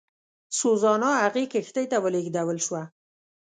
[0.59, 2.83] سوزانا هغې کښتۍ ته ولېږدول شوه.